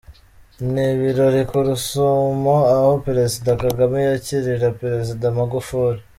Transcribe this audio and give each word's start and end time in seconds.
Ni 0.71 0.83
ibirori 0.93 1.41
ku 1.49 1.57
Rusumo, 1.67 2.55
aho 2.75 2.91
Perezida 3.05 3.49
kagame 3.63 3.97
yakirira 4.07 4.67
Perezida 4.81 5.25
Magufuli. 5.37 5.99